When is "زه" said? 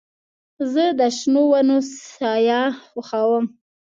0.71-0.85